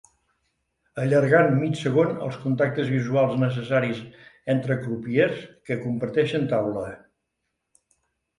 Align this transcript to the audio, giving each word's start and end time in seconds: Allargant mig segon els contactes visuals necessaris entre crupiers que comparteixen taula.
Allargant 1.01 1.51
mig 1.57 1.75
segon 1.81 2.15
els 2.27 2.39
contactes 2.45 2.89
visuals 2.93 3.35
necessaris 3.43 4.01
entre 4.55 4.79
crupiers 4.87 5.45
que 5.69 5.79
comparteixen 5.85 6.49
taula. 6.57 6.89